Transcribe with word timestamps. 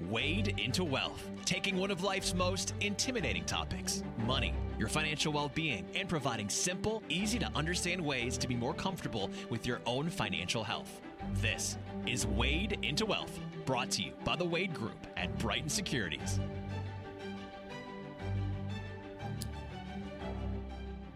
Wade 0.00 0.58
into 0.58 0.82
Wealth, 0.84 1.28
taking 1.44 1.76
one 1.76 1.90
of 1.90 2.02
life's 2.02 2.34
most 2.34 2.74
intimidating 2.80 3.44
topics 3.44 4.02
money, 4.26 4.52
your 4.78 4.88
financial 4.88 5.32
well 5.32 5.50
being, 5.54 5.86
and 5.94 6.08
providing 6.08 6.48
simple, 6.48 7.02
easy 7.08 7.38
to 7.38 7.48
understand 7.54 8.00
ways 8.04 8.36
to 8.38 8.48
be 8.48 8.56
more 8.56 8.74
comfortable 8.74 9.30
with 9.50 9.66
your 9.66 9.80
own 9.86 10.10
financial 10.10 10.64
health. 10.64 11.00
This 11.34 11.78
is 12.06 12.26
Wade 12.26 12.78
into 12.82 13.06
Wealth, 13.06 13.38
brought 13.66 13.90
to 13.92 14.02
you 14.02 14.12
by 14.24 14.34
the 14.36 14.44
Wade 14.44 14.74
Group 14.74 15.06
at 15.16 15.36
Brighton 15.38 15.68
Securities. 15.68 16.40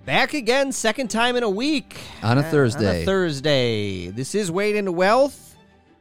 Back 0.04 0.32
again, 0.32 0.72
second 0.72 1.08
time 1.08 1.36
in 1.36 1.42
a 1.42 1.50
week. 1.50 1.98
On 2.22 2.38
a 2.38 2.40
Uh, 2.40 2.50
Thursday. 2.50 2.88
On 2.98 3.02
a 3.02 3.04
Thursday. 3.04 4.06
This 4.08 4.34
is 4.34 4.50
Wade 4.50 4.76
into 4.76 4.92
Wealth, 4.92 5.47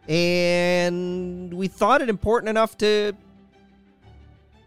and 0.08 1.54
we 1.54 1.68
thought 1.68 2.02
it 2.02 2.10
important 2.10 2.50
enough 2.50 2.78
to 2.78 3.14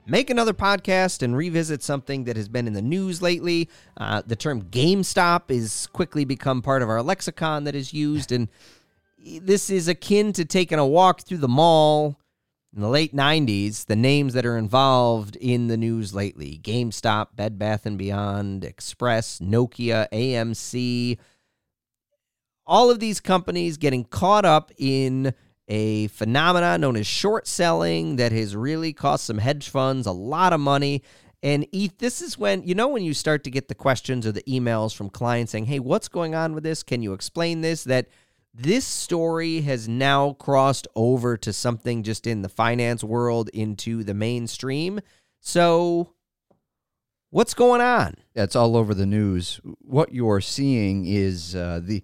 make 0.07 0.29
another 0.29 0.53
podcast 0.53 1.23
and 1.23 1.37
revisit 1.37 1.83
something 1.83 2.25
that 2.25 2.37
has 2.37 2.49
been 2.49 2.67
in 2.67 2.73
the 2.73 2.83
news 2.83 3.23
lately. 3.23 3.69
Uh, 3.97 4.23
the 4.27 4.37
term 4.37 4.63
GameStop 4.63 5.51
is 5.51 5.89
quickly 5.93 6.25
become 6.25 6.63
part 6.63 6.83
of 6.83 6.89
our 6.89 7.03
lexicon 7.03 7.65
that 7.65 7.75
is 7.75 7.95
used, 7.95 8.33
and 8.33 8.49
this 9.19 9.71
is 9.71 9.89
akin 9.89 10.33
to 10.33 10.45
taking 10.45 10.79
a 10.79 10.87
walk 10.87 11.23
through 11.23 11.39
the 11.39 11.49
mall 11.49 12.19
in 12.75 12.81
the 12.83 12.89
late 12.89 13.15
90s 13.15 13.87
the 13.87 13.97
names 13.97 14.33
that 14.35 14.47
are 14.47 14.57
involved 14.57 15.35
in 15.37 15.67
the 15.67 15.77
news 15.77 16.15
lately 16.15 16.61
GameStop, 16.63 17.29
Bed 17.35 17.59
Bath 17.59 17.85
and 17.85 17.99
Beyond, 17.99 18.65
Express, 18.65 19.39
Nokia, 19.41 20.09
AMC 20.13 21.19
all 22.71 22.91
of 22.91 23.01
these 23.01 23.21
companies 23.21 23.77
getting 23.77 24.05
caught 24.05 24.47
up 24.47 24.71
in 24.79 25.35
a 25.69 26.07
phenomena 26.09 26.79
known 26.79 26.97
as 26.97 27.07
short 27.07 27.47
selling 27.47 28.17
that 28.17 28.33
has 28.33 28.57
really 28.57 28.93
cost 28.93 29.25
some 29.25 29.39
hedge 29.39 29.69
funds 29.69 30.07
a 30.07 30.13
lot 30.13 30.53
of 30.53 30.61
money 30.61 31.03
and 31.43 31.67
ETH, 31.73 31.97
this 31.99 32.21
is 32.21 32.37
when, 32.37 32.63
you 32.65 32.75
know, 32.75 32.89
when 32.89 33.03
you 33.03 33.15
start 33.15 33.45
to 33.45 33.51
get 33.51 33.69
the 33.69 33.75
questions 33.75 34.27
or 34.27 34.33
the 34.33 34.43
emails 34.43 34.95
from 34.95 35.09
clients 35.09 35.53
saying, 35.53 35.67
hey, 35.67 35.79
what's 35.79 36.09
going 36.09 36.35
on 36.35 36.55
with 36.55 36.65
this? 36.65 36.83
Can 36.83 37.03
you 37.03 37.15
explain 37.15 37.63
this? 37.63 37.85
That 37.85 38.09
this 38.53 38.85
story 38.85 39.63
has 39.63 39.89
now 39.89 40.35
crossed 40.35 40.87
over 40.95 41.39
to 41.39 41.53
something 41.53 42.03
just 42.03 42.27
in 42.27 42.43
the 42.43 42.49
finance 42.51 43.03
world 43.03 43.49
into 43.55 44.05
the 44.05 44.13
mainstream. 44.13 45.01
So, 45.41 46.13
what's 47.31 47.55
going 47.55 47.81
on? 47.81 48.17
That's 48.35 48.55
all 48.55 48.77
over 48.77 48.93
the 48.93 49.07
news. 49.07 49.61
What 49.81 50.13
you're 50.13 50.43
seeing 50.43 51.07
is 51.07 51.57
uh, 51.57 51.81
the 51.83 52.03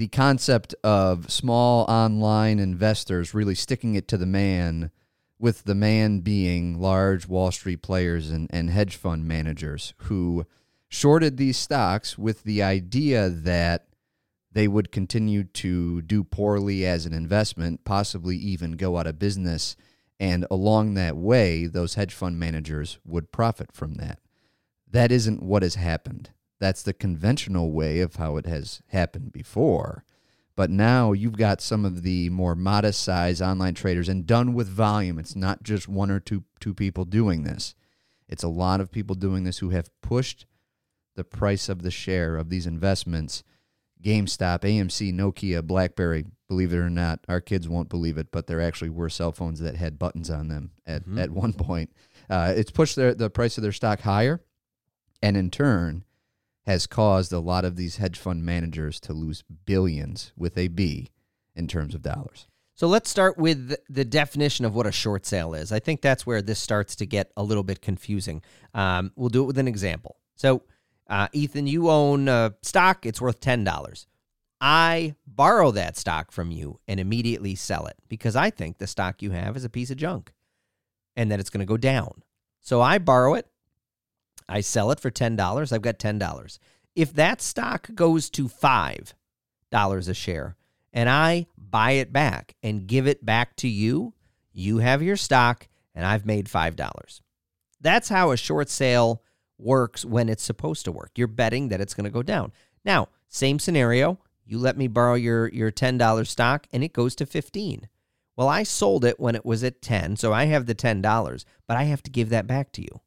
the 0.00 0.08
concept 0.08 0.74
of 0.82 1.30
small 1.30 1.84
online 1.84 2.58
investors 2.58 3.34
really 3.34 3.54
sticking 3.54 3.96
it 3.96 4.08
to 4.08 4.16
the 4.16 4.24
man, 4.24 4.90
with 5.38 5.64
the 5.64 5.74
man 5.74 6.20
being 6.20 6.80
large 6.80 7.28
Wall 7.28 7.52
Street 7.52 7.82
players 7.82 8.30
and, 8.30 8.48
and 8.50 8.70
hedge 8.70 8.96
fund 8.96 9.28
managers 9.28 9.92
who 10.04 10.46
shorted 10.88 11.36
these 11.36 11.58
stocks 11.58 12.16
with 12.16 12.44
the 12.44 12.62
idea 12.62 13.28
that 13.28 13.88
they 14.50 14.66
would 14.66 14.90
continue 14.90 15.44
to 15.44 16.00
do 16.00 16.24
poorly 16.24 16.86
as 16.86 17.04
an 17.04 17.12
investment, 17.12 17.84
possibly 17.84 18.38
even 18.38 18.78
go 18.78 18.96
out 18.96 19.06
of 19.06 19.18
business. 19.18 19.76
And 20.18 20.46
along 20.50 20.94
that 20.94 21.18
way, 21.18 21.66
those 21.66 21.96
hedge 21.96 22.14
fund 22.14 22.40
managers 22.40 22.98
would 23.04 23.32
profit 23.32 23.70
from 23.74 23.96
that. 23.96 24.18
That 24.90 25.12
isn't 25.12 25.42
what 25.42 25.62
has 25.62 25.74
happened. 25.74 26.30
That's 26.60 26.82
the 26.82 26.92
conventional 26.94 27.72
way 27.72 28.00
of 28.00 28.16
how 28.16 28.36
it 28.36 28.46
has 28.46 28.82
happened 28.88 29.32
before. 29.32 30.04
But 30.56 30.68
now 30.70 31.12
you've 31.12 31.38
got 31.38 31.60
some 31.62 31.84
of 31.86 32.02
the 32.02 32.28
more 32.28 32.54
modest 32.54 33.00
size 33.02 33.40
online 33.40 33.74
traders 33.74 34.08
and 34.08 34.26
done 34.26 34.52
with 34.52 34.68
volume. 34.68 35.18
It's 35.18 35.34
not 35.34 35.62
just 35.62 35.88
one 35.88 36.10
or 36.10 36.20
two 36.20 36.44
two 36.60 36.74
people 36.74 37.04
doing 37.06 37.44
this. 37.44 37.74
It's 38.28 38.42
a 38.42 38.48
lot 38.48 38.80
of 38.80 38.92
people 38.92 39.16
doing 39.16 39.44
this 39.44 39.58
who 39.58 39.70
have 39.70 39.90
pushed 40.02 40.44
the 41.16 41.24
price 41.24 41.68
of 41.68 41.82
the 41.82 41.90
share 41.90 42.36
of 42.36 42.50
these 42.50 42.66
investments 42.66 43.42
GameStop, 44.02 44.60
AMC, 44.60 45.12
Nokia, 45.12 45.62
BlackBerry. 45.66 46.24
Believe 46.48 46.72
it 46.72 46.78
or 46.78 46.88
not, 46.90 47.20
our 47.28 47.40
kids 47.40 47.68
won't 47.68 47.90
believe 47.90 48.16
it, 48.16 48.28
but 48.32 48.46
there 48.46 48.60
actually 48.60 48.88
were 48.88 49.10
cell 49.10 49.30
phones 49.30 49.60
that 49.60 49.76
had 49.76 49.98
buttons 49.98 50.30
on 50.30 50.48
them 50.48 50.70
at, 50.86 51.06
Mhm. 51.06 51.20
at 51.20 51.30
one 51.30 51.52
point. 51.68 51.90
Uh, 52.28 52.54
it's 52.56 52.70
pushed 52.70 52.96
their, 52.96 53.14
the 53.14 53.28
price 53.30 53.56
of 53.58 53.62
their 53.62 53.72
stock 53.72 54.00
higher, 54.00 54.40
and 55.22 55.36
in 55.36 55.50
turn, 55.50 56.04
has 56.66 56.86
caused 56.86 57.32
a 57.32 57.38
lot 57.38 57.64
of 57.64 57.76
these 57.76 57.96
hedge 57.96 58.18
fund 58.18 58.44
managers 58.44 59.00
to 59.00 59.12
lose 59.12 59.42
billions 59.64 60.32
with 60.36 60.56
a 60.58 60.68
B 60.68 61.10
in 61.54 61.66
terms 61.66 61.94
of 61.94 62.02
dollars. 62.02 62.46
So 62.74 62.86
let's 62.86 63.10
start 63.10 63.36
with 63.36 63.74
the 63.90 64.06
definition 64.06 64.64
of 64.64 64.74
what 64.74 64.86
a 64.86 64.92
short 64.92 65.26
sale 65.26 65.52
is. 65.52 65.70
I 65.70 65.80
think 65.80 66.00
that's 66.00 66.26
where 66.26 66.40
this 66.40 66.58
starts 66.58 66.96
to 66.96 67.06
get 67.06 67.30
a 67.36 67.42
little 67.42 67.62
bit 67.62 67.82
confusing. 67.82 68.42
Um, 68.72 69.12
we'll 69.16 69.28
do 69.28 69.42
it 69.42 69.46
with 69.46 69.58
an 69.58 69.68
example. 69.68 70.16
So, 70.34 70.62
uh, 71.06 71.28
Ethan, 71.32 71.66
you 71.66 71.90
own 71.90 72.28
a 72.28 72.54
stock, 72.62 73.04
it's 73.04 73.20
worth 73.20 73.40
$10. 73.40 74.06
I 74.62 75.14
borrow 75.26 75.72
that 75.72 75.98
stock 75.98 76.32
from 76.32 76.50
you 76.50 76.80
and 76.88 76.98
immediately 76.98 77.54
sell 77.54 77.86
it 77.86 77.96
because 78.08 78.34
I 78.34 78.48
think 78.48 78.78
the 78.78 78.86
stock 78.86 79.20
you 79.20 79.32
have 79.32 79.56
is 79.56 79.64
a 79.64 79.70
piece 79.70 79.90
of 79.90 79.98
junk 79.98 80.32
and 81.16 81.30
that 81.30 81.40
it's 81.40 81.50
going 81.50 81.60
to 81.60 81.66
go 81.66 81.76
down. 81.76 82.22
So 82.60 82.80
I 82.80 82.96
borrow 82.96 83.34
it, 83.34 83.46
I 84.50 84.60
sell 84.60 84.90
it 84.90 85.00
for 85.00 85.10
$10. 85.10 85.72
I've 85.72 85.82
got 85.82 85.98
$10. 85.98 86.58
If 86.94 87.12
that 87.14 87.40
stock 87.40 87.88
goes 87.94 88.28
to 88.30 88.48
$5 88.48 89.12
a 90.08 90.14
share, 90.14 90.56
and 90.92 91.08
I 91.08 91.46
buy 91.56 91.92
it 91.92 92.12
back 92.12 92.56
and 92.62 92.86
give 92.86 93.06
it 93.06 93.24
back 93.24 93.56
to 93.56 93.68
you, 93.68 94.12
you 94.52 94.78
have 94.78 95.02
your 95.02 95.16
stock 95.16 95.68
and 95.94 96.04
I've 96.04 96.26
made 96.26 96.46
$5. 96.46 97.20
That's 97.80 98.08
how 98.08 98.30
a 98.30 98.36
short 98.36 98.68
sale 98.68 99.22
works 99.58 100.04
when 100.04 100.28
it's 100.28 100.42
supposed 100.42 100.84
to 100.84 100.92
work. 100.92 101.12
You're 101.16 101.28
betting 101.28 101.68
that 101.68 101.80
it's 101.80 101.94
going 101.94 102.04
to 102.04 102.10
go 102.10 102.22
down. 102.22 102.52
Now, 102.84 103.08
same 103.28 103.58
scenario, 103.58 104.18
you 104.44 104.58
let 104.58 104.76
me 104.76 104.88
borrow 104.88 105.14
your 105.14 105.48
your 105.48 105.70
$10 105.70 106.26
stock 106.26 106.66
and 106.72 106.82
it 106.82 106.92
goes 106.92 107.14
to 107.16 107.26
15. 107.26 107.88
Well, 108.36 108.48
I 108.48 108.62
sold 108.64 109.04
it 109.04 109.20
when 109.20 109.36
it 109.36 109.44
was 109.44 109.62
at 109.62 109.82
10, 109.82 110.16
so 110.16 110.32
I 110.32 110.46
have 110.46 110.66
the 110.66 110.74
$10, 110.74 111.44
but 111.66 111.76
I 111.76 111.84
have 111.84 112.02
to 112.04 112.10
give 112.10 112.30
that 112.30 112.46
back 112.46 112.72
to 112.72 112.82
you. 112.82 113.00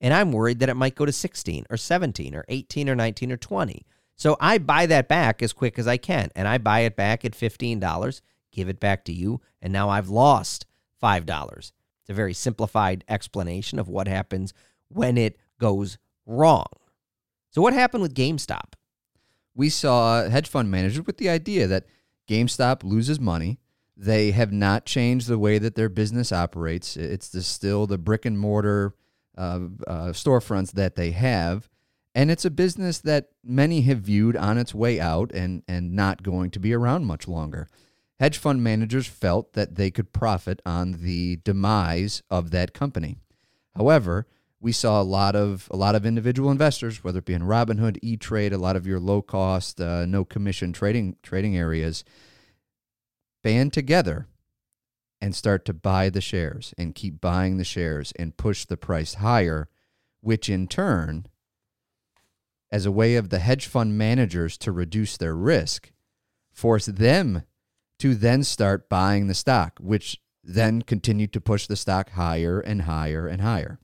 And 0.00 0.14
I'm 0.14 0.32
worried 0.32 0.60
that 0.60 0.68
it 0.68 0.74
might 0.74 0.94
go 0.94 1.04
to 1.04 1.12
16 1.12 1.66
or 1.70 1.76
17 1.76 2.34
or 2.34 2.44
18 2.48 2.88
or 2.88 2.94
19 2.94 3.32
or 3.32 3.36
20. 3.36 3.84
So 4.16 4.36
I 4.40 4.58
buy 4.58 4.86
that 4.86 5.08
back 5.08 5.42
as 5.42 5.52
quick 5.52 5.78
as 5.78 5.86
I 5.86 5.96
can, 5.96 6.30
and 6.34 6.48
I 6.48 6.58
buy 6.58 6.80
it 6.80 6.96
back 6.96 7.24
at 7.24 7.32
$15, 7.32 8.20
give 8.52 8.68
it 8.68 8.80
back 8.80 9.04
to 9.04 9.12
you, 9.12 9.40
and 9.62 9.72
now 9.72 9.88
I've 9.88 10.08
lost 10.08 10.66
$5. 11.02 11.58
It's 11.58 11.72
a 12.08 12.12
very 12.12 12.34
simplified 12.34 13.04
explanation 13.08 13.78
of 13.78 13.88
what 13.88 14.08
happens 14.08 14.52
when 14.88 15.16
it 15.16 15.38
goes 15.60 15.98
wrong. 16.26 16.66
So, 17.50 17.62
what 17.62 17.74
happened 17.74 18.02
with 18.02 18.14
GameStop? 18.14 18.74
we 19.58 19.68
saw 19.68 20.28
hedge 20.28 20.48
fund 20.48 20.70
managers 20.70 21.04
with 21.04 21.16
the 21.16 21.28
idea 21.28 21.66
that 21.66 21.84
GameStop 22.28 22.84
loses 22.84 23.18
money. 23.18 23.58
They 23.96 24.30
have 24.30 24.52
not 24.52 24.86
changed 24.86 25.26
the 25.26 25.38
way 25.38 25.58
that 25.58 25.74
their 25.74 25.88
business 25.88 26.30
operates. 26.30 26.96
It's 26.96 27.28
the, 27.28 27.42
still 27.42 27.88
the 27.88 27.98
brick 27.98 28.24
and 28.24 28.38
mortar 28.38 28.94
uh, 29.38 29.60
uh, 29.86 30.08
storefronts 30.08 30.72
that 30.72 30.96
they 30.96 31.12
have. 31.12 31.70
And 32.14 32.30
it's 32.30 32.44
a 32.44 32.50
business 32.50 32.98
that 32.98 33.28
many 33.44 33.82
have 33.82 34.00
viewed 34.00 34.36
on 34.36 34.58
its 34.58 34.74
way 34.74 35.00
out 35.00 35.30
and, 35.32 35.62
and 35.68 35.92
not 35.92 36.22
going 36.22 36.50
to 36.50 36.58
be 36.58 36.74
around 36.74 37.04
much 37.04 37.28
longer. 37.28 37.68
Hedge 38.18 38.36
fund 38.36 38.64
managers 38.64 39.06
felt 39.06 39.52
that 39.52 39.76
they 39.76 39.92
could 39.92 40.12
profit 40.12 40.60
on 40.66 41.02
the 41.02 41.36
demise 41.44 42.22
of 42.28 42.50
that 42.50 42.74
company. 42.74 43.18
However, 43.76 44.26
we 44.60 44.72
saw 44.72 45.00
a 45.00 45.04
lot 45.04 45.36
of 45.36 45.68
a 45.70 45.76
lot 45.76 45.94
of 45.94 46.04
individual 46.04 46.50
investors, 46.50 47.04
whether 47.04 47.20
it 47.20 47.24
be 47.24 47.34
in 47.34 47.42
Robinhood, 47.42 47.98
E 48.02 48.16
Trade, 48.16 48.52
a 48.52 48.58
lot 48.58 48.74
of 48.74 48.88
your 48.88 48.98
low 48.98 49.22
cost, 49.22 49.80
uh, 49.80 50.04
no 50.04 50.24
commission 50.24 50.72
trading 50.72 51.14
trading 51.22 51.56
areas, 51.56 52.02
band 53.44 53.72
together 53.72 54.26
and 55.20 55.34
start 55.34 55.64
to 55.64 55.72
buy 55.72 56.08
the 56.08 56.20
shares 56.20 56.74
and 56.78 56.94
keep 56.94 57.20
buying 57.20 57.56
the 57.56 57.64
shares 57.64 58.12
and 58.18 58.36
push 58.36 58.64
the 58.64 58.76
price 58.76 59.14
higher, 59.14 59.68
which 60.20 60.48
in 60.48 60.66
turn, 60.66 61.26
as 62.70 62.86
a 62.86 62.92
way 62.92 63.16
of 63.16 63.30
the 63.30 63.38
hedge 63.38 63.66
fund 63.66 63.96
managers 63.96 64.56
to 64.58 64.72
reduce 64.72 65.16
their 65.16 65.34
risk, 65.34 65.90
force 66.52 66.86
them 66.86 67.42
to 67.98 68.14
then 68.14 68.44
start 68.44 68.88
buying 68.88 69.26
the 69.26 69.34
stock, 69.34 69.78
which 69.80 70.20
then 70.44 70.82
continued 70.82 71.32
to 71.32 71.40
push 71.40 71.66
the 71.66 71.76
stock 71.76 72.10
higher 72.10 72.60
and 72.60 72.82
higher 72.82 73.26
and 73.26 73.42
higher. 73.42 73.78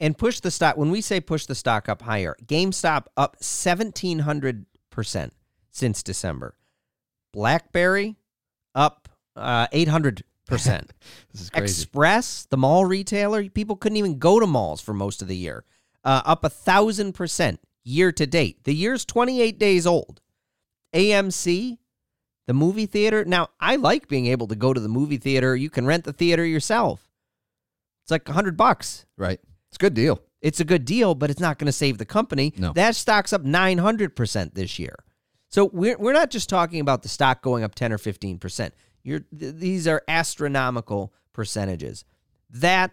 And 0.00 0.18
push 0.18 0.40
the 0.40 0.50
stock, 0.50 0.76
when 0.76 0.90
we 0.90 1.00
say 1.00 1.20
push 1.20 1.46
the 1.46 1.54
stock 1.54 1.88
up 1.88 2.02
higher, 2.02 2.36
GameStop 2.44 3.06
up 3.16 3.38
1,700% 3.40 5.30
since 5.70 6.02
December. 6.02 6.56
BlackBerry 7.32 8.16
up 8.74 9.08
uh, 9.36 9.68
800%. 9.68 10.22
This 11.32 11.42
is 11.42 11.50
crazy. 11.50 11.82
Express, 11.82 12.46
the 12.50 12.56
mall 12.56 12.84
retailer, 12.84 13.48
people 13.48 13.76
couldn't 13.76 13.96
even 13.96 14.18
go 14.18 14.38
to 14.38 14.46
malls 14.46 14.80
for 14.80 14.92
most 14.94 15.22
of 15.22 15.28
the 15.28 15.36
year. 15.36 15.64
Uh, 16.04 16.22
up 16.24 16.44
a 16.44 16.50
thousand 16.50 17.14
percent 17.14 17.60
year 17.82 18.12
to 18.12 18.26
date. 18.26 18.64
The 18.64 18.74
year's 18.74 19.04
28 19.04 19.58
days 19.58 19.86
old. 19.86 20.20
AMC, 20.94 21.78
the 22.46 22.54
movie 22.54 22.86
theater. 22.86 23.24
Now, 23.24 23.48
I 23.58 23.76
like 23.76 24.08
being 24.08 24.26
able 24.26 24.46
to 24.48 24.54
go 24.54 24.72
to 24.72 24.80
the 24.80 24.88
movie 24.88 25.16
theater. 25.16 25.56
You 25.56 25.70
can 25.70 25.86
rent 25.86 26.04
the 26.04 26.12
theater 26.12 26.44
yourself. 26.44 27.10
It's 28.04 28.10
like 28.10 28.28
100 28.28 28.56
bucks. 28.56 29.06
Right. 29.16 29.40
It's 29.68 29.76
a 29.76 29.78
good 29.78 29.94
deal. 29.94 30.20
It's 30.40 30.60
a 30.60 30.64
good 30.64 30.84
deal, 30.84 31.14
but 31.14 31.30
it's 31.30 31.40
not 31.40 31.58
going 31.58 31.66
to 31.66 31.72
save 31.72 31.96
the 31.98 32.04
company. 32.04 32.52
No. 32.58 32.72
That 32.74 32.96
stock's 32.96 33.32
up 33.32 33.42
900% 33.42 34.54
this 34.54 34.78
year. 34.78 34.94
So 35.48 35.70
we're, 35.72 35.96
we're 35.96 36.12
not 36.12 36.30
just 36.30 36.48
talking 36.50 36.80
about 36.80 37.02
the 37.02 37.08
stock 37.08 37.40
going 37.40 37.64
up 37.64 37.74
10 37.74 37.92
or 37.92 37.98
15%. 37.98 38.70
You're, 39.04 39.20
th- 39.38 39.54
these 39.54 39.86
are 39.86 40.02
astronomical 40.08 41.12
percentages. 41.32 42.04
That 42.50 42.90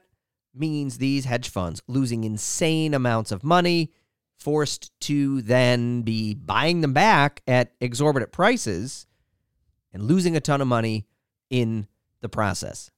means 0.54 0.98
these 0.98 1.26
hedge 1.26 1.50
funds 1.50 1.82
losing 1.88 2.24
insane 2.24 2.94
amounts 2.94 3.32
of 3.32 3.44
money, 3.44 3.92
forced 4.38 4.92
to 5.02 5.42
then 5.42 6.02
be 6.02 6.34
buying 6.34 6.82
them 6.82 6.94
back 6.94 7.42
at 7.48 7.72
exorbitant 7.80 8.32
prices 8.32 9.08
and 9.94 10.04
losing 10.04 10.36
a 10.36 10.42
ton 10.42 10.62
of 10.62 10.68
money 10.68 11.08
in 11.50 11.88
the 12.22 12.30
process. 12.30 12.92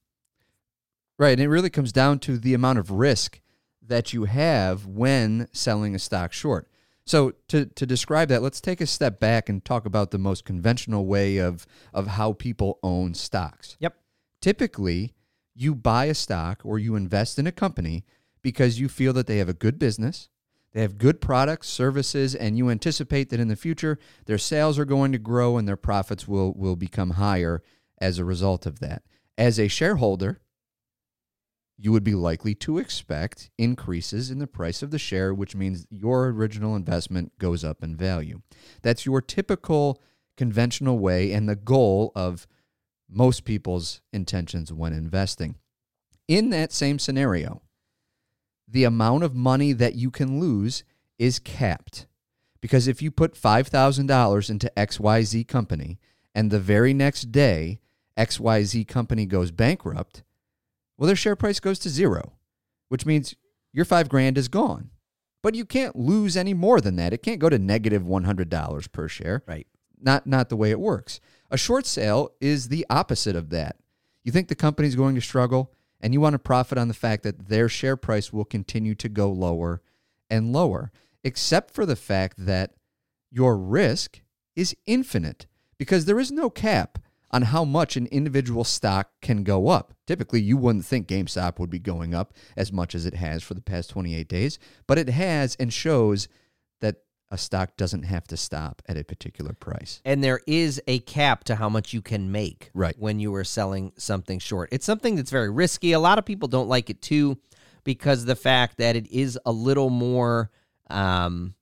Right. 1.18 1.32
And 1.32 1.40
it 1.40 1.48
really 1.48 1.70
comes 1.70 1.92
down 1.92 2.18
to 2.20 2.38
the 2.38 2.54
amount 2.54 2.78
of 2.78 2.90
risk 2.90 3.40
that 3.86 4.12
you 4.12 4.24
have 4.24 4.86
when 4.86 5.48
selling 5.52 5.94
a 5.94 5.98
stock 5.98 6.32
short. 6.32 6.68
So 7.06 7.32
to, 7.48 7.66
to 7.66 7.86
describe 7.86 8.28
that, 8.28 8.42
let's 8.42 8.60
take 8.60 8.80
a 8.80 8.86
step 8.86 9.20
back 9.20 9.48
and 9.48 9.64
talk 9.64 9.84
about 9.84 10.10
the 10.10 10.18
most 10.18 10.44
conventional 10.44 11.06
way 11.06 11.36
of, 11.36 11.66
of 11.92 12.06
how 12.06 12.32
people 12.32 12.78
own 12.82 13.14
stocks. 13.14 13.76
Yep. 13.80 13.96
Typically, 14.40 15.14
you 15.54 15.74
buy 15.74 16.06
a 16.06 16.14
stock 16.14 16.62
or 16.64 16.78
you 16.78 16.96
invest 16.96 17.38
in 17.38 17.46
a 17.46 17.52
company 17.52 18.04
because 18.42 18.80
you 18.80 18.88
feel 18.88 19.12
that 19.12 19.26
they 19.26 19.38
have 19.38 19.48
a 19.48 19.54
good 19.54 19.78
business, 19.78 20.28
they 20.72 20.82
have 20.82 20.98
good 20.98 21.20
products, 21.20 21.68
services, 21.68 22.34
and 22.34 22.58
you 22.58 22.68
anticipate 22.68 23.30
that 23.30 23.40
in 23.40 23.48
the 23.48 23.56
future 23.56 23.98
their 24.26 24.38
sales 24.38 24.78
are 24.78 24.84
going 24.84 25.12
to 25.12 25.18
grow 25.18 25.56
and 25.56 25.68
their 25.68 25.76
profits 25.76 26.26
will, 26.26 26.52
will 26.54 26.76
become 26.76 27.10
higher 27.10 27.62
as 27.98 28.18
a 28.18 28.24
result 28.24 28.66
of 28.66 28.80
that. 28.80 29.02
As 29.38 29.58
a 29.58 29.68
shareholder, 29.68 30.40
you 31.76 31.92
would 31.92 32.04
be 32.04 32.14
likely 32.14 32.54
to 32.54 32.78
expect 32.78 33.50
increases 33.58 34.30
in 34.30 34.38
the 34.38 34.46
price 34.46 34.82
of 34.82 34.90
the 34.90 34.98
share, 34.98 35.34
which 35.34 35.56
means 35.56 35.86
your 35.90 36.28
original 36.28 36.76
investment 36.76 37.36
goes 37.38 37.64
up 37.64 37.82
in 37.82 37.96
value. 37.96 38.40
That's 38.82 39.04
your 39.04 39.20
typical 39.20 40.00
conventional 40.36 40.98
way 40.98 41.32
and 41.32 41.48
the 41.48 41.56
goal 41.56 42.12
of 42.14 42.46
most 43.08 43.44
people's 43.44 44.00
intentions 44.12 44.72
when 44.72 44.92
investing. 44.92 45.56
In 46.28 46.50
that 46.50 46.72
same 46.72 46.98
scenario, 46.98 47.62
the 48.66 48.84
amount 48.84 49.24
of 49.24 49.34
money 49.34 49.72
that 49.72 49.94
you 49.94 50.10
can 50.10 50.40
lose 50.40 50.84
is 51.18 51.38
capped. 51.38 52.06
Because 52.60 52.88
if 52.88 53.02
you 53.02 53.10
put 53.10 53.34
$5,000 53.34 54.50
into 54.50 54.72
XYZ 54.76 55.46
company 55.46 55.98
and 56.34 56.50
the 56.50 56.60
very 56.60 56.94
next 56.94 57.30
day 57.30 57.80
XYZ 58.16 58.88
company 58.88 59.26
goes 59.26 59.50
bankrupt, 59.50 60.22
well, 60.96 61.06
their 61.06 61.16
share 61.16 61.36
price 61.36 61.60
goes 61.60 61.78
to 61.80 61.88
zero, 61.88 62.32
which 62.88 63.06
means 63.06 63.34
your 63.72 63.84
five 63.84 64.08
grand 64.08 64.38
is 64.38 64.48
gone. 64.48 64.90
But 65.42 65.54
you 65.54 65.64
can't 65.64 65.96
lose 65.96 66.36
any 66.36 66.54
more 66.54 66.80
than 66.80 66.96
that. 66.96 67.12
It 67.12 67.22
can't 67.22 67.40
go 67.40 67.50
to 67.50 67.58
negative 67.58 68.02
$100 68.02 68.92
per 68.92 69.08
share. 69.08 69.42
Right. 69.46 69.66
Not, 70.00 70.26
not 70.26 70.48
the 70.48 70.56
way 70.56 70.70
it 70.70 70.80
works. 70.80 71.20
A 71.50 71.58
short 71.58 71.86
sale 71.86 72.30
is 72.40 72.68
the 72.68 72.86
opposite 72.88 73.36
of 73.36 73.50
that. 73.50 73.76
You 74.22 74.32
think 74.32 74.48
the 74.48 74.54
company's 74.54 74.96
going 74.96 75.14
to 75.16 75.20
struggle, 75.20 75.72
and 76.00 76.14
you 76.14 76.20
want 76.20 76.32
to 76.34 76.38
profit 76.38 76.78
on 76.78 76.88
the 76.88 76.94
fact 76.94 77.22
that 77.24 77.48
their 77.48 77.68
share 77.68 77.96
price 77.96 78.32
will 78.32 78.44
continue 78.44 78.94
to 78.94 79.08
go 79.08 79.30
lower 79.30 79.82
and 80.30 80.52
lower, 80.52 80.90
except 81.22 81.74
for 81.74 81.84
the 81.84 81.96
fact 81.96 82.46
that 82.46 82.72
your 83.30 83.56
risk 83.58 84.22
is 84.56 84.76
infinite 84.86 85.46
because 85.78 86.04
there 86.04 86.20
is 86.20 86.30
no 86.30 86.48
cap 86.48 86.98
on 87.34 87.42
how 87.42 87.64
much 87.64 87.96
an 87.96 88.06
individual 88.12 88.62
stock 88.62 89.10
can 89.20 89.42
go 89.42 89.66
up. 89.66 89.92
Typically, 90.06 90.40
you 90.40 90.56
wouldn't 90.56 90.84
think 90.84 91.08
GameStop 91.08 91.58
would 91.58 91.68
be 91.68 91.80
going 91.80 92.14
up 92.14 92.32
as 92.56 92.72
much 92.72 92.94
as 92.94 93.06
it 93.06 93.14
has 93.14 93.42
for 93.42 93.54
the 93.54 93.60
past 93.60 93.90
28 93.90 94.28
days, 94.28 94.56
but 94.86 94.98
it 94.98 95.08
has 95.08 95.56
and 95.56 95.72
shows 95.72 96.28
that 96.80 96.98
a 97.32 97.36
stock 97.36 97.76
doesn't 97.76 98.04
have 98.04 98.22
to 98.28 98.36
stop 98.36 98.82
at 98.86 98.96
a 98.96 99.02
particular 99.02 99.52
price. 99.52 100.00
And 100.04 100.22
there 100.22 100.42
is 100.46 100.80
a 100.86 101.00
cap 101.00 101.42
to 101.44 101.56
how 101.56 101.68
much 101.68 101.92
you 101.92 102.00
can 102.00 102.30
make 102.30 102.70
Right. 102.72 102.94
when 103.00 103.18
you 103.18 103.34
are 103.34 103.42
selling 103.42 103.92
something 103.98 104.38
short. 104.38 104.68
It's 104.70 104.86
something 104.86 105.16
that's 105.16 105.32
very 105.32 105.50
risky. 105.50 105.90
A 105.90 105.98
lot 105.98 106.20
of 106.20 106.24
people 106.24 106.46
don't 106.46 106.68
like 106.68 106.88
it 106.88 107.02
too 107.02 107.38
because 107.82 108.20
of 108.20 108.26
the 108.26 108.36
fact 108.36 108.78
that 108.78 108.94
it 108.94 109.10
is 109.10 109.36
a 109.44 109.50
little 109.50 109.90
more 109.90 110.52
um 110.88 111.56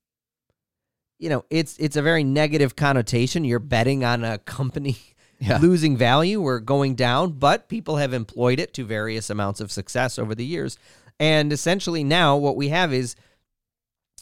you 1.19 1.29
know, 1.29 1.45
it's 1.51 1.79
it's 1.79 1.97
a 1.97 2.03
very 2.03 2.25
negative 2.25 2.75
connotation. 2.75 3.45
You're 3.45 3.61
betting 3.61 4.05
on 4.05 4.25
a 4.25 4.39
company 4.39 4.97
Yeah. 5.43 5.59
losing 5.59 5.97
value 5.97 6.41
or 6.41 6.61
going 6.61 6.95
down, 6.95 7.33
but 7.33 7.69
people 7.69 7.97
have 7.97 8.13
employed 8.13 8.61
it 8.61 8.73
to 8.75 8.85
various 8.85 9.29
amounts 9.29 9.61
of 9.61 9.73
success 9.73 10.17
over 10.17 10.37
the 10.37 10.47
years. 10.47 10.79
And 11.19 11.53
essentially 11.53 12.05
now 12.05 12.37
what 12.37 12.55
we 12.55 12.69
have 12.69 12.93
is 12.93 13.17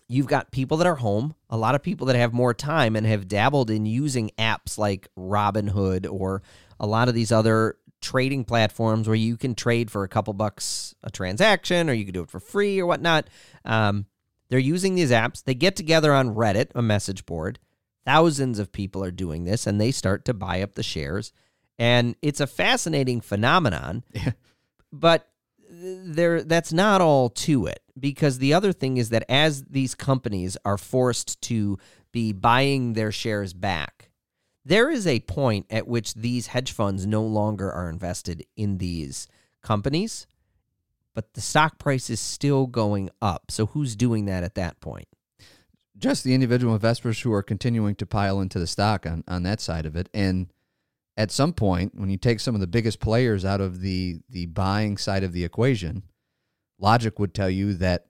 you've 0.09 0.27
got 0.27 0.51
people 0.51 0.79
that 0.79 0.87
are 0.87 0.97
home, 0.97 1.35
a 1.51 1.59
lot 1.59 1.75
of 1.75 1.83
people 1.83 2.07
that 2.07 2.17
have 2.17 2.33
more 2.33 2.55
time 2.55 2.97
and 2.97 3.07
have 3.07 3.29
dabbled 3.29 3.71
in 3.71 3.85
using 3.85 4.31
apps 4.39 4.79
like 4.79 5.09
Robinhood 5.19 6.11
or 6.11 6.43
a 6.79 6.87
lot 6.87 7.09
of 7.09 7.15
these 7.15 7.31
other 7.31 7.77
trading 8.01 8.45
platforms 8.45 9.07
where 9.07 9.15
you 9.15 9.37
can 9.37 9.55
trade 9.55 9.91
for 9.91 10.05
a 10.05 10.09
couple 10.09 10.33
bucks 10.33 10.95
a 11.03 11.11
transaction 11.11 11.91
or 11.91 11.93
you 11.93 12.05
can 12.05 12.15
do 12.15 12.23
it 12.23 12.31
for 12.31 12.41
free 12.41 12.81
or 12.81 12.87
whatnot. 12.87 13.29
Um, 13.67 14.07
they're 14.49 14.59
using 14.59 14.95
these 14.95 15.11
apps. 15.11 15.45
They 15.45 15.55
get 15.55 15.77
together 15.77 16.15
on 16.15 16.35
Reddit, 16.35 16.71
a 16.75 16.83
message 16.83 17.27
board. 17.27 17.59
Thousands 18.05 18.59
of 18.59 18.73
people 18.73 19.05
are 19.05 19.11
doing 19.11 19.45
this 19.45 19.67
and 19.67 19.81
they 19.81 19.91
start 19.91 20.25
to 20.27 20.35
buy 20.35 20.63
up 20.63 20.75
the 20.75 20.83
shares. 20.83 21.33
And 21.79 22.17
it's 22.23 22.41
a 22.41 22.47
fascinating 22.47 23.21
phenomenon. 23.21 24.05
Yeah. 24.15 24.33
But 24.93 25.31
there 25.71 26.43
that's 26.43 26.73
not 26.73 27.01
all 27.01 27.31
to 27.31 27.67
it 27.67 27.81
because 27.99 28.39
the 28.39 28.53
other 28.53 28.73
thing 28.73 28.97
is 28.97 29.11
that 29.11 29.25
as 29.29 29.63
these 29.65 29.95
companies 29.95 30.57
are 30.65 30.79
forced 30.79 31.41
to 31.43 31.79
be 32.13 32.33
buying 32.33 32.95
their 32.95 33.13
shares 33.13 33.53
back 33.53 34.11
there 34.65 34.91
is 34.91 35.07
a 35.07 35.21
point 35.21 35.67
at 35.71 35.87
which 35.87 36.15
these 36.15 36.49
hedge 36.49 36.73
funds 36.73 37.07
no 37.07 37.23
longer 37.23 37.71
are 37.71 37.89
invested 37.89 38.45
in 38.57 38.79
these 38.79 39.29
companies 39.63 40.27
but 41.15 41.33
the 41.35 41.41
stock 41.41 41.79
price 41.79 42.11
is 42.11 42.21
still 42.21 42.67
going 42.67 43.09
up 43.23 43.51
so 43.51 43.67
who's 43.67 43.95
doing 43.95 44.27
that 44.27 44.43
at 44.43 44.57
that 44.57 44.81
point 44.81 45.09
Just 46.01 46.25
the 46.25 46.35
individual 46.35 46.75
investors 46.75 47.21
who 47.21 47.33
are 47.33 47.43
continuing 47.43 47.95
to 47.97 48.07
pile 48.07 48.41
into 48.41 48.59
the 48.59 48.67
stock 48.67 49.07
on, 49.07 49.23
on 49.29 49.43
that 49.45 49.61
side 49.61 49.87
of 49.87 49.95
it. 49.97 50.09
And 50.15 50.51
at 51.17 51.31
some 51.31 51.53
point, 51.53 51.93
when 51.95 52.09
you 52.11 52.17
take 52.17 52.41
some 52.41 52.55
of 52.55 52.61
the 52.61 52.67
biggest 52.67 53.01
players 53.01 53.45
out 53.45 53.61
of 53.61 53.81
the, 53.81 54.21
the 54.29 54.47
buying 54.47 54.97
side 54.97 55.23
of 55.23 55.33
the 55.33 55.45
equation, 55.45 56.03
logic 56.79 57.19
would 57.19 57.35
tell 57.35 57.51
you 57.51 57.75
that 57.75 58.07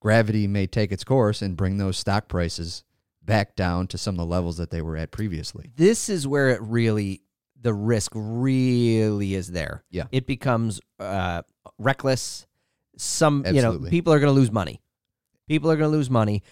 gravity 0.00 0.46
may 0.46 0.66
take 0.66 0.92
its 0.92 1.04
course 1.04 1.40
and 1.42 1.56
bring 1.56 1.78
those 1.78 1.96
stock 1.96 2.28
prices 2.28 2.84
back 3.22 3.54
down 3.56 3.86
to 3.86 3.98
some 3.98 4.14
of 4.14 4.18
the 4.18 4.26
levels 4.26 4.56
that 4.58 4.70
they 4.70 4.82
were 4.82 4.96
at 4.96 5.10
previously. 5.10 5.70
this 5.76 6.08
is 6.08 6.26
where 6.26 6.48
it 6.50 6.60
really 6.62 7.22
the 7.62 7.72
risk 7.74 8.12
really 8.14 9.34
is 9.34 9.48
there 9.52 9.84
Yeah. 9.90 10.04
it 10.10 10.26
becomes 10.26 10.80
uh, 10.98 11.42
reckless 11.78 12.46
some 12.96 13.44
you 13.52 13.60
know 13.60 13.78
people 13.78 14.12
are 14.14 14.18
going 14.18 14.32
to 14.34 14.38
lose 14.38 14.50
money 14.50 14.80
people 15.46 15.70
are 15.70 15.76
going 15.76 15.90
to 15.90 15.96
lose 15.96 16.08
money 16.10 16.42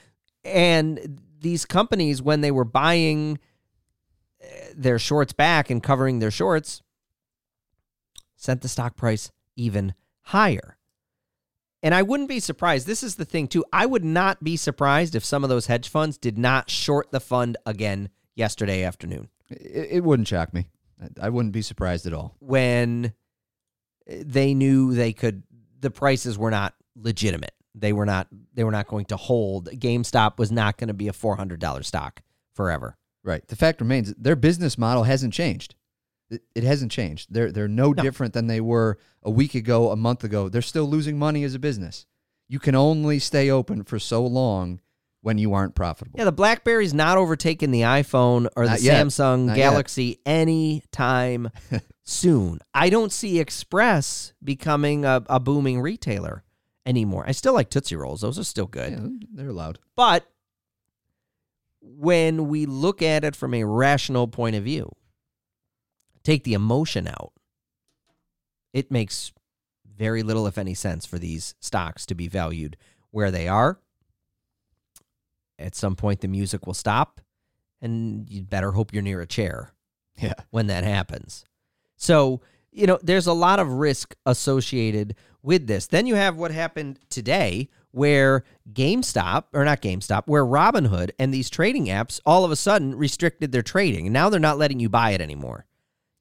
and 0.48 1.20
these 1.40 1.64
companies 1.64 2.20
when 2.22 2.40
they 2.40 2.50
were 2.50 2.64
buying 2.64 3.38
uh, 4.42 4.46
their 4.74 4.98
shorts 4.98 5.32
back 5.32 5.70
and 5.70 5.82
covering 5.82 6.18
their 6.18 6.30
shorts 6.30 6.82
sent 8.36 8.62
the 8.62 8.68
stock 8.68 8.96
price 8.96 9.30
even 9.56 9.94
higher 10.22 10.76
and 11.82 11.94
I 11.94 12.02
wouldn't 12.02 12.28
be 12.28 12.40
surprised. 12.40 12.86
This 12.88 13.04
is 13.04 13.14
the 13.14 13.24
thing, 13.24 13.46
too. 13.46 13.64
I 13.72 13.86
would 13.86 14.04
not 14.04 14.42
be 14.42 14.56
surprised 14.56 15.14
if 15.14 15.24
some 15.24 15.44
of 15.44 15.48
those 15.50 15.66
hedge 15.66 15.88
funds 15.88 16.18
did 16.18 16.36
not 16.36 16.68
short 16.70 17.12
the 17.12 17.20
fund 17.20 17.56
again 17.64 18.08
yesterday 18.34 18.82
afternoon. 18.82 19.28
It, 19.48 19.88
it 19.92 20.04
wouldn't 20.04 20.26
shock 20.26 20.52
me. 20.52 20.66
I- 21.00 21.26
I 21.26 21.28
wouldn't 21.28 21.52
be 21.52 21.62
surprised 21.62 22.04
at 22.06 22.12
all. 22.12 22.34
when 22.40 23.12
they 24.08 24.54
knew 24.54 24.92
they 24.94 25.12
could 25.12 25.44
the 25.80 25.90
prices 25.90 26.36
were 26.36 26.50
not 26.50 26.74
legitimate. 26.96 27.52
They 27.74 27.92
were 27.92 28.06
not 28.06 28.26
they 28.54 28.64
were 28.64 28.70
not 28.72 28.88
going 28.88 29.04
to 29.06 29.16
hold. 29.16 29.68
GameStop 29.70 30.38
was 30.38 30.50
not 30.50 30.76
going 30.78 30.88
to 30.88 30.94
be 30.94 31.08
a 31.08 31.12
$400 31.12 31.84
stock 31.84 32.22
forever. 32.54 32.96
Right. 33.24 33.46
The 33.46 33.56
fact 33.56 33.80
remains 33.80 34.14
their 34.14 34.36
business 34.36 34.78
model 34.78 35.04
hasn't 35.04 35.34
changed. 35.34 35.74
It, 36.30 36.42
it 36.54 36.62
hasn't 36.64 36.92
changed. 36.92 37.28
They're 37.32 37.52
they're 37.52 37.68
no, 37.68 37.92
No. 37.92 38.02
different 38.02 38.34
than 38.34 38.46
they 38.46 38.60
were 38.60 38.98
a 39.22 39.30
week 39.30 39.54
ago, 39.54 39.90
a 39.90 39.96
month 39.96 40.24
ago. 40.24 40.48
They're 40.48 40.62
still 40.62 40.84
losing 40.88 41.18
money 41.18 41.44
as 41.44 41.54
a 41.54 41.58
business. 41.58 42.06
You 42.48 42.58
can 42.58 42.74
only 42.74 43.18
stay 43.18 43.50
open 43.50 43.84
for 43.84 43.98
so 43.98 44.24
long 44.26 44.80
when 45.20 45.36
you 45.36 45.52
aren't 45.52 45.74
profitable. 45.74 46.18
Yeah, 46.18 46.24
the 46.24 46.32
BlackBerry's 46.32 46.94
not 46.94 47.18
overtaking 47.18 47.70
the 47.70 47.82
iPhone 47.82 48.48
or 48.56 48.66
the 48.68 48.80
yet. 48.80 49.04
Samsung 49.06 49.46
Not 49.46 49.56
yet. 49.56 49.70
Galaxy 49.70 50.20
anytime 50.24 51.50
soon. 52.04 52.60
I 52.72 52.88
don't 52.90 53.12
see 53.12 53.38
Express 53.40 54.32
becoming 54.42 55.04
a, 55.04 55.22
a 55.28 55.40
booming 55.40 55.80
retailer 55.80 56.44
anymore. 56.88 57.24
I 57.28 57.32
still 57.32 57.52
like 57.54 57.68
Tootsie 57.70 57.94
Rolls. 57.96 58.22
Those 58.22 58.38
are 58.38 58.44
still 58.44 58.66
good. 58.66 58.92
Yeah, 58.92 59.06
they're 59.34 59.50
allowed. 59.50 59.78
But 59.94 60.26
when 61.80 62.48
we 62.48 62.66
look 62.66 63.02
at 63.02 63.24
it 63.24 63.36
from 63.36 63.54
a 63.54 63.64
rational 63.64 64.26
point 64.26 64.56
of 64.56 64.64
view, 64.64 64.90
take 66.24 66.44
the 66.44 66.54
emotion 66.54 67.06
out, 67.06 67.32
it 68.72 68.90
makes 68.90 69.32
very 69.96 70.22
little, 70.22 70.46
if 70.46 70.58
any, 70.58 70.74
sense 70.74 71.04
for 71.06 71.18
these 71.18 71.54
stocks 71.60 72.06
to 72.06 72.14
be 72.14 72.26
valued 72.28 72.76
where 73.10 73.30
they 73.30 73.48
are. 73.48 73.78
At 75.58 75.74
some 75.74 75.96
point, 75.96 76.20
the 76.20 76.28
music 76.28 76.66
will 76.66 76.74
stop, 76.74 77.20
and 77.82 78.28
you'd 78.30 78.48
better 78.48 78.72
hope 78.72 78.92
you're 78.92 79.02
near 79.02 79.20
a 79.20 79.26
chair 79.26 79.72
Yeah. 80.16 80.34
when 80.50 80.68
that 80.68 80.84
happens. 80.84 81.44
So, 81.96 82.40
you 82.70 82.86
know, 82.86 82.98
there's 83.02 83.26
a 83.26 83.32
lot 83.32 83.58
of 83.58 83.68
risk 83.68 84.14
associated 84.24 85.16
with 85.42 85.66
this. 85.66 85.86
Then 85.86 86.06
you 86.06 86.14
have 86.14 86.36
what 86.36 86.50
happened 86.50 86.98
today 87.10 87.68
where 87.90 88.44
GameStop, 88.72 89.44
or 89.52 89.64
not 89.64 89.80
GameStop, 89.80 90.24
where 90.26 90.44
Robinhood 90.44 91.10
and 91.18 91.32
these 91.32 91.48
trading 91.50 91.86
apps 91.86 92.20
all 92.26 92.44
of 92.44 92.50
a 92.50 92.56
sudden 92.56 92.94
restricted 92.94 93.50
their 93.52 93.62
trading. 93.62 94.06
And 94.06 94.12
now 94.12 94.28
they're 94.28 94.40
not 94.40 94.58
letting 94.58 94.78
you 94.80 94.88
buy 94.88 95.12
it 95.12 95.20
anymore. 95.20 95.66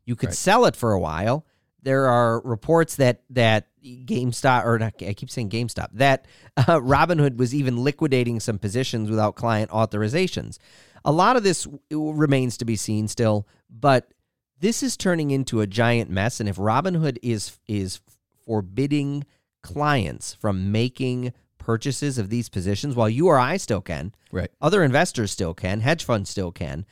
You 0.05 0.15
could 0.15 0.29
Right. 0.29 0.35
sell 0.35 0.65
it 0.65 0.75
for 0.75 0.93
a 0.93 0.99
while. 0.99 1.45
There 1.83 2.07
are 2.07 2.41
reports 2.41 2.95
that 2.95 3.21
that 3.29 3.67
GameStop, 3.83 4.65
or 4.65 4.79
not, 4.79 4.93
I 5.01 5.13
keep 5.13 5.29
saying 5.29 5.49
GameStop, 5.49 5.89
that 5.93 6.25
uh, 6.57 6.79
Robinhood 6.79 7.37
was 7.37 7.53
even 7.53 7.83
liquidating 7.83 8.39
some 8.39 8.57
positions 8.57 9.09
without 9.09 9.35
client 9.35 9.71
authorizations. 9.71 10.57
A 11.05 11.11
lot 11.11 11.35
of 11.37 11.43
this 11.43 11.67
remains 11.91 12.57
to 12.57 12.65
be 12.65 12.75
seen 12.75 13.07
still, 13.07 13.47
but 13.69 14.13
this 14.59 14.81
is 14.83 14.97
turning 14.97 15.31
into 15.31 15.61
a 15.61 15.67
giant 15.67 16.09
mess. 16.09 16.39
And 16.39 16.49
if 16.49 16.57
Robinhood 16.57 17.17
is 17.21 17.57
is 17.67 17.99
forbidding 18.47 19.25
clients 19.61 20.33
from 20.33 20.71
making 20.71 21.33
purchases 21.57 22.17
of 22.17 22.29
these 22.29 22.47
positions, 22.49 22.95
while 22.95 23.09
you 23.09 23.27
or 23.27 23.37
I 23.37 23.57
still 23.57 23.81
can, 23.81 24.13
Right. 24.31 24.49
other 24.61 24.83
investors 24.83 25.31
still 25.31 25.53
can, 25.53 25.81
hedge 25.81 26.03
funds 26.05 26.29
still 26.29 26.51
can. 26.51 26.85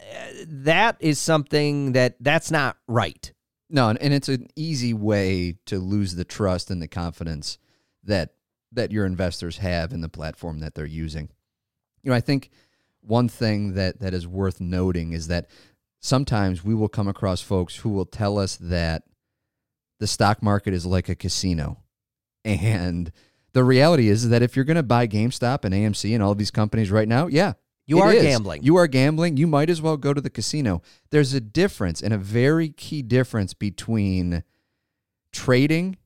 uh, 0.00 0.04
That 0.46 0.96
is 1.00 1.18
something 1.18 1.92
that 1.92 2.16
that's 2.20 2.50
not 2.50 2.76
right. 2.86 3.32
No, 3.68 3.88
and 3.88 4.14
it's 4.14 4.28
an 4.28 4.46
easy 4.54 4.94
way 4.94 5.56
to 5.66 5.78
lose 5.78 6.14
the 6.14 6.24
trust 6.24 6.70
and 6.70 6.80
the 6.80 6.88
confidence 6.88 7.58
that 8.04 8.34
that 8.74 8.90
your 8.92 9.04
investors 9.04 9.58
have 9.58 9.92
in 9.92 10.00
the 10.00 10.08
platform 10.08 10.60
that 10.60 10.74
they're 10.74 10.86
using. 10.86 11.28
You 12.02 12.10
know, 12.10 12.16
I 12.16 12.20
think 12.20 12.50
one 13.00 13.28
thing 13.28 13.74
that 13.74 14.00
that 14.00 14.14
is 14.14 14.26
worth 14.26 14.60
noting 14.60 15.12
is 15.12 15.26
that 15.28 15.48
sometimes 16.00 16.64
we 16.64 16.74
will 16.74 16.88
come 16.88 17.08
across 17.08 17.40
folks 17.42 17.76
who 17.76 17.90
will 17.90 18.06
tell 18.06 18.38
us 18.38 18.56
that 18.56 19.02
the 20.02 20.08
stock 20.08 20.42
market 20.42 20.74
is 20.74 20.84
like 20.84 21.08
a 21.08 21.14
casino. 21.14 21.78
And 22.44 23.12
the 23.52 23.62
reality 23.62 24.08
is 24.08 24.30
that 24.30 24.42
if 24.42 24.56
you're 24.56 24.64
going 24.64 24.74
to 24.76 24.82
buy 24.82 25.06
GameStop 25.06 25.64
and 25.64 25.72
AMC 25.72 26.12
and 26.12 26.20
all 26.20 26.32
of 26.32 26.38
these 26.38 26.50
companies 26.50 26.90
right 26.90 27.06
now, 27.06 27.28
yeah, 27.28 27.52
You 27.86 28.00
are 28.00 28.12
is. 28.12 28.20
gambling. 28.20 28.64
You 28.64 28.74
are 28.78 28.88
gambling. 28.88 29.36
You 29.36 29.46
might 29.46 29.70
as 29.70 29.80
well 29.80 29.96
go 29.96 30.12
to 30.12 30.20
the 30.20 30.28
casino. 30.28 30.82
There's 31.10 31.34
a 31.34 31.40
difference 31.40 32.02
and 32.02 32.12
a 32.12 32.18
very 32.18 32.68
key 32.70 33.00
difference 33.02 33.54
between 33.54 34.42
trading 35.32 35.98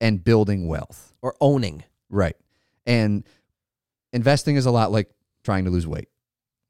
and 0.00 0.22
building 0.22 0.68
wealth. 0.68 1.12
or 1.20 1.34
owning. 1.40 1.82
Right. 2.08 2.36
And 2.86 3.24
investing 4.12 4.54
is 4.54 4.64
a 4.64 4.70
lot 4.70 4.92
like 4.92 5.10
trying 5.42 5.64
to 5.64 5.72
lose 5.72 5.88
weight. 5.88 6.08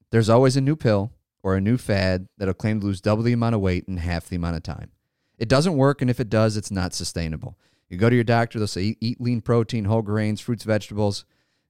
There's 0.09 0.29
always 0.29 0.57
a 0.57 0.61
new 0.61 0.75
pill 0.75 1.11
or 1.43 1.55
a 1.55 1.61
new 1.61 1.77
fad 1.77 2.27
that'll 2.39 2.55
claim 2.55 2.79
to 2.79 2.87
lose 2.87 3.01
double 3.01 3.21
the 3.21 3.33
amount 3.33 3.53
of 3.53 3.61
weight 3.61 3.83
in 3.87 3.97
half 3.97 4.29
the 4.29 4.35
amount 4.37 4.55
of 4.55 4.63
time. 4.63 4.89
It 5.37 5.49
doesn't 5.49 5.77
work, 5.77 6.01
and 6.01 6.09
if 6.09 6.19
it 6.19 6.29
does, 6.29 6.57
it's 6.57 6.71
not 6.71 6.93
sustainable. 6.93 7.57
You 7.89 7.97
go 7.97 8.09
to 8.09 8.15
your 8.15 8.23
doctor, 8.23 8.57
they'll 8.57 8.67
say 8.67 8.95
eat, 8.99 9.21
lean 9.21 9.41
protein, 9.41 9.85
whole 9.85 10.01
grains, 10.01 10.41
fruits, 10.41 10.63
vegetables. 10.63 11.25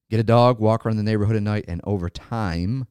Get 0.10 0.20
a 0.20 0.24
dog, 0.24 0.60
walk 0.60 0.86
around 0.86 0.98
the 0.98 1.04
neighborhood 1.04 1.36
at 1.36 1.44
night, 1.44 1.66
and 1.68 1.82
over 1.84 2.10
time, 2.10 2.88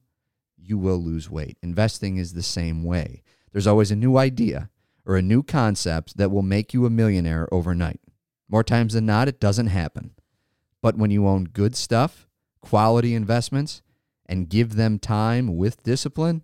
you 0.57 0.77
will 0.77 0.97
lose 0.97 1.29
weight. 1.29 1.57
Investing 1.61 2.17
is 2.17 2.33
the 2.33 2.43
same 2.43 2.83
way. 2.83 3.23
There's 3.51 3.67
always 3.67 3.91
a 3.91 3.95
new 3.95 4.17
idea 4.17 4.69
or 5.05 5.15
a 5.15 5.21
new 5.21 5.43
concept 5.43 6.17
that 6.17 6.31
will 6.31 6.41
make 6.41 6.73
you 6.73 6.85
a 6.85 6.89
millionaire 6.89 7.47
overnight. 7.53 8.01
More 8.49 8.63
times 8.63 8.93
than 8.93 9.05
not, 9.05 9.27
it 9.27 9.39
doesn't 9.39 9.67
happen. 9.67 10.11
But 10.81 10.97
when 10.97 11.11
you 11.11 11.27
own 11.27 11.45
good 11.45 11.75
stuff, 11.75 12.27
quality 12.61 13.15
investments, 13.15 13.81
and 14.25 14.49
give 14.49 14.75
them 14.75 14.99
time 14.99 15.55
with 15.55 15.83
discipline, 15.83 16.43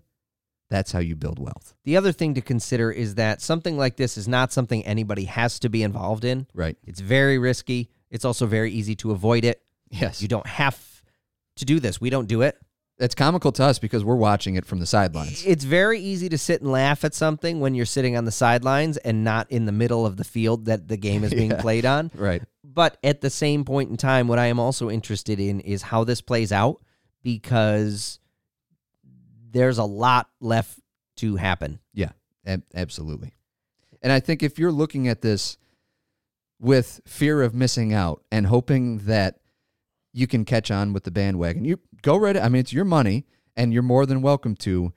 that's 0.71 0.91
how 0.91 0.97
you 0.99 1.15
build 1.15 1.37
wealth. 1.37 1.75
The 1.83 1.95
other 1.97 2.11
thing 2.11 2.33
to 2.33 2.41
consider 2.41 2.91
is 2.91 3.13
that 3.15 3.41
something 3.41 3.77
like 3.77 3.97
this 3.97 4.17
is 4.17 4.27
not 4.27 4.51
something 4.51 4.83
anybody 4.85 5.25
has 5.25 5.59
to 5.59 5.69
be 5.69 5.83
involved 5.83 6.25
in. 6.25 6.47
Right. 6.55 6.75
It's 6.87 6.99
very 7.01 7.37
risky. 7.37 7.91
It's 8.09 8.25
also 8.25 8.47
very 8.47 8.71
easy 8.71 8.95
to 8.95 9.11
avoid 9.11 9.45
it. 9.45 9.61
Yes. 9.91 10.21
You 10.21 10.27
don't 10.27 10.47
have 10.47 11.03
to 11.57 11.65
do 11.65 11.79
this. 11.79 12.01
We 12.01 12.09
don't 12.09 12.27
do 12.27 12.41
it. 12.41 12.57
It's 12.97 13.15
comical 13.15 13.51
to 13.53 13.63
us 13.63 13.79
because 13.79 14.03
we're 14.05 14.15
watching 14.15 14.55
it 14.55 14.65
from 14.65 14.79
the 14.79 14.85
sidelines. 14.85 15.43
It's 15.45 15.63
very 15.63 15.99
easy 15.99 16.29
to 16.29 16.37
sit 16.37 16.61
and 16.61 16.71
laugh 16.71 17.03
at 17.03 17.13
something 17.15 17.59
when 17.59 17.73
you're 17.75 17.85
sitting 17.85 18.15
on 18.15 18.25
the 18.25 18.31
sidelines 18.31 18.97
and 18.97 19.23
not 19.23 19.51
in 19.51 19.65
the 19.65 19.71
middle 19.71 20.05
of 20.05 20.17
the 20.17 20.23
field 20.23 20.65
that 20.65 20.87
the 20.87 20.97
game 20.97 21.23
is 21.23 21.33
being 21.33 21.49
Yeah. 21.51 21.61
played 21.61 21.85
on. 21.85 22.11
Right. 22.15 22.43
But 22.63 22.97
at 23.03 23.19
the 23.21 23.29
same 23.31 23.65
point 23.65 23.89
in 23.89 23.97
time, 23.97 24.27
what 24.27 24.39
I 24.39 24.45
am 24.47 24.59
also 24.59 24.89
interested 24.89 25.39
in 25.39 25.59
is 25.61 25.81
how 25.81 26.03
this 26.03 26.21
plays 26.21 26.51
out 26.51 26.79
because 27.23 28.19
there's 29.51 29.77
a 29.77 29.83
lot 29.83 30.29
left 30.39 30.79
to 31.17 31.35
happen. 31.35 31.79
Yeah, 31.93 32.11
ab- 32.45 32.63
absolutely. 32.73 33.33
And 34.01 34.11
I 34.11 34.19
think 34.19 34.41
if 34.43 34.57
you're 34.57 34.71
looking 34.71 35.07
at 35.07 35.21
this 35.21 35.57
with 36.59 37.01
fear 37.05 37.41
of 37.41 37.53
missing 37.53 37.93
out 37.93 38.23
and 38.31 38.47
hoping 38.47 38.99
that 38.99 39.39
you 40.13 40.27
can 40.27 40.45
catch 40.45 40.71
on 40.71 40.93
with 40.93 41.03
the 41.03 41.11
bandwagon, 41.11 41.65
you 41.65 41.79
go 42.01 42.17
right. 42.17 42.37
I 42.37 42.49
mean, 42.49 42.59
it's 42.59 42.73
your 42.73 42.85
money, 42.85 43.25
and 43.55 43.73
you're 43.73 43.83
more 43.83 44.05
than 44.05 44.21
welcome 44.21 44.55
to. 44.57 44.93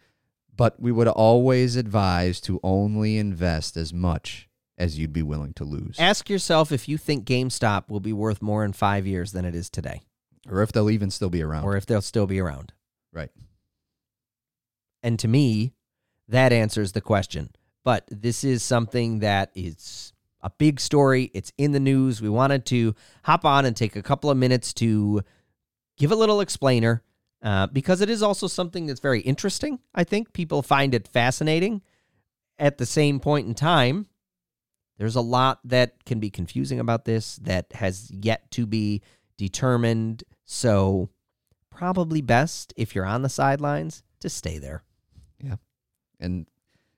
But 0.57 0.81
we 0.81 0.93
would 0.93 1.09
always 1.09 1.75
advise 1.75 2.41
to 2.43 2.61
only 2.63 3.19
invest 3.19 3.77
as 3.77 3.93
much 3.93 4.49
as 4.79 4.99
you'd 4.99 5.13
be 5.13 5.23
willing 5.23 5.53
to 5.55 5.65
lose, 5.65 5.97
Ask 6.01 6.29
yourself 6.29 6.73
if 6.73 6.89
you 6.89 6.97
think 6.99 7.25
GameStop 7.25 7.89
will 7.89 8.01
be 8.01 8.13
worth 8.13 8.43
more 8.43 8.65
in 8.65 8.73
five 8.73 9.07
years 9.07 9.31
than 9.33 9.45
it 9.45 9.55
is 9.55 9.71
today, 9.71 10.03
or 10.49 10.63
if 10.63 10.73
they'll 10.73 10.91
even 10.91 11.11
still 11.11 11.31
be 11.31 11.43
around. 11.43 11.65
or 11.65 11.77
if 11.77 11.87
they'll 11.87 12.01
still 12.03 12.27
be 12.27 12.41
around. 12.41 12.73
right. 13.13 13.31
And 15.05 15.19
to 15.19 15.29
me, 15.29 15.75
that 16.29 16.53
answers 16.53 16.93
the 16.93 17.03
question. 17.03 17.51
But 17.85 18.07
this 18.11 18.43
is 18.43 18.63
something 18.63 19.19
that 19.19 19.51
is 19.55 20.15
a 20.41 20.51
big 20.51 20.81
story. 20.81 21.31
It's 21.35 21.53
in 21.59 21.73
the 21.73 21.81
news. 21.81 22.23
We 22.23 22.31
wanted 22.31 22.65
to 22.67 22.95
hop 23.23 23.45
on 23.45 23.67
and 23.67 23.77
take 23.77 23.95
a 23.95 24.03
couple 24.03 24.31
of 24.31 24.39
minutes 24.39 24.73
to 24.75 25.23
give 25.99 26.11
a 26.11 26.17
little 26.17 26.41
explainer 26.41 27.03
uh, 27.43 27.67
because 27.67 28.01
it 28.01 28.09
is 28.09 28.23
also 28.23 28.47
something 28.47 28.87
that's 28.87 29.01
very 29.01 29.21
interesting. 29.21 29.79
I 29.95 30.05
think 30.05 30.33
people 30.33 30.63
find 30.63 30.95
it 30.95 31.07
fascinating. 31.07 31.83
At 32.59 32.79
the 32.79 32.87
same 32.87 33.21
point 33.21 33.47
in 33.47 33.55
time, 33.55 34.07
there's 34.97 35.17
a 35.17 35.21
lot 35.21 35.61
that 35.65 36.05
can 36.07 36.21
be 36.21 36.31
confusing 36.31 36.81
about 36.81 37.05
this 37.05 37.37
that 37.37 37.67
has 37.75 38.11
yet 38.11 38.51
to 38.53 38.65
be 38.65 39.03
determined. 39.37 40.25
So, 40.47 41.11
probably 41.69 42.23
best 42.23 42.73
if 42.77 42.95
you're 42.95 43.05
on 43.05 43.23
the 43.23 43.29
sidelines 43.29 44.05
to 44.21 44.31
stay 44.31 44.59
there. 44.59 44.85
And 46.21 46.47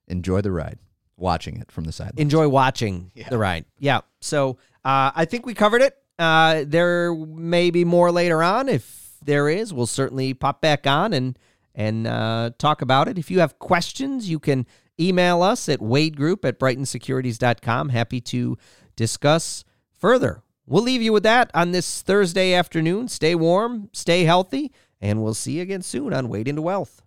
enjoy 0.09 0.41
the 0.41 0.53
ride, 0.53 0.79
watching 1.17 1.57
it 1.59 1.73
from 1.73 1.85
the 1.85 1.93
side. 1.93 2.13
enjoy 2.17 2.49
watching 2.49 3.11
Yeah. 3.15 3.29
the 3.29 3.39
ride. 3.39 3.65
Yeah. 3.79 4.01
So 4.21 4.59
uh, 4.85 5.11
I 5.15 5.25
think 5.25 5.47
we 5.47 5.55
covered 5.55 5.83
it. 5.83 5.97
Uh, 6.19 6.65
there 6.67 7.15
may 7.15 7.71
be 7.71 7.85
more 7.85 8.11
later 8.13 8.43
on. 8.43 8.69
If 8.69 9.15
there 9.25 9.49
is, 9.49 9.73
we'll 9.75 9.87
certainly 9.87 10.33
pop 10.35 10.61
back 10.61 10.87
on 10.87 11.13
and 11.13 11.39
and 11.75 12.07
uh, 12.07 12.51
talk 12.59 12.81
about 12.83 13.07
it. 13.09 13.19
If 13.19 13.31
you 13.31 13.41
have 13.41 13.59
questions, 13.59 14.31
you 14.31 14.39
can 14.39 14.67
email 14.99 15.43
us 15.43 15.69
at 15.69 15.81
wadegroup 15.81 16.43
at 16.45 16.59
brightonsecurities.com. 16.59 17.91
Happy 17.91 18.21
to 18.23 18.57
discuss 18.97 19.63
further. 19.93 20.43
We'll 20.67 20.83
leave 20.83 21.03
you 21.03 21.13
with 21.13 21.23
that 21.25 21.51
on 21.55 21.73
this 21.73 22.01
Thursday 22.03 22.55
afternoon. 22.55 23.09
Stay 23.09 23.35
warm, 23.35 23.91
stay 23.93 24.25
healthy, 24.25 24.73
and 25.01 25.23
we'll 25.23 25.35
see 25.35 25.53
you 25.59 25.63
again 25.63 25.83
soon 25.83 26.13
on 26.15 26.29
Wade 26.29 26.49
into 26.49 26.63
Wealth. 26.63 27.03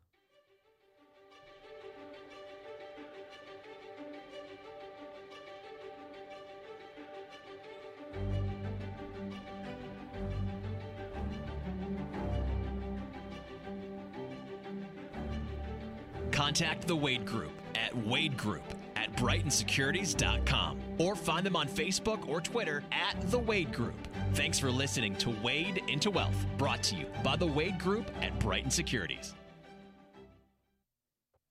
Contact 16.40 16.88
the 16.88 16.96
Wade 16.96 17.26
Group 17.26 17.52
at 17.76 17.94
Wade 18.08 18.38
Group 18.38 18.64
at 18.96 19.14
BrightonSecurities.com 19.18 20.80
or 20.98 21.14
find 21.14 21.46
them 21.46 21.58
on 21.58 21.68
Facebook 21.68 22.30
or 22.30 22.40
Twitter 22.40 22.82
at 22.94 23.20
The 23.30 23.38
Wade 23.38 23.74
Group. 23.74 24.08
Thanks 24.36 24.58
for 24.58 24.72
listening 24.72 25.16
to 25.16 25.32
Wade 25.44 25.84
into 25.90 26.10
Wealth, 26.10 26.46
brought 26.58 26.82
to 26.84 26.96
you 26.96 27.08
by 27.26 27.36
the 27.36 27.46
Wade 27.46 27.78
Group 27.78 28.10
at 28.22 28.40
Brighton 28.40 28.72
Securities. 28.72 29.36